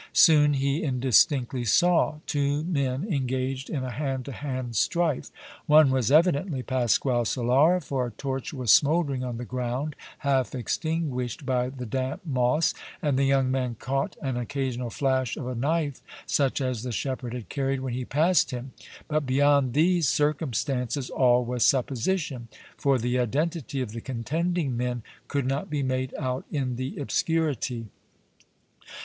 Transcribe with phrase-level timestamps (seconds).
[0.13, 5.29] Soon he indistinctly saw two men engaged in a hand to hand strife.
[5.67, 9.95] One was evidently Pasquale Solara, for a torch was smouldering on the ground
[10.25, 15.45] half extinguished by the damp moss, and the young man caught an occasional flash of
[15.45, 18.71] a knife such as the shepherd had carried when he passed him,
[19.07, 25.45] but beyond these circumstances all was supposition, for the identity of the contending men could
[25.45, 27.85] not be made out in the obscurity.